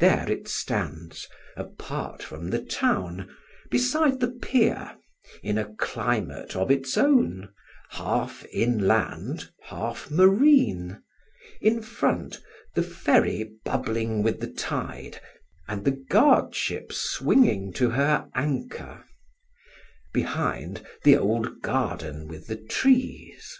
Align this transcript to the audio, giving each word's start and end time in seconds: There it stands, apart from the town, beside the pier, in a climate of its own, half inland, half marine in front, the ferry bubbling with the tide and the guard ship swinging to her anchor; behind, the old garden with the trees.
There 0.00 0.24
it 0.26 0.48
stands, 0.48 1.28
apart 1.54 2.22
from 2.22 2.48
the 2.48 2.62
town, 2.62 3.28
beside 3.70 4.20
the 4.20 4.30
pier, 4.30 4.96
in 5.42 5.58
a 5.58 5.74
climate 5.74 6.56
of 6.56 6.70
its 6.70 6.96
own, 6.96 7.52
half 7.90 8.42
inland, 8.54 9.50
half 9.64 10.10
marine 10.10 11.02
in 11.60 11.82
front, 11.82 12.40
the 12.74 12.82
ferry 12.82 13.52
bubbling 13.66 14.22
with 14.22 14.40
the 14.40 14.50
tide 14.50 15.20
and 15.68 15.84
the 15.84 16.02
guard 16.08 16.54
ship 16.54 16.90
swinging 16.90 17.70
to 17.74 17.90
her 17.90 18.30
anchor; 18.34 19.04
behind, 20.14 20.80
the 21.04 21.18
old 21.18 21.60
garden 21.60 22.28
with 22.28 22.46
the 22.46 22.56
trees. 22.56 23.58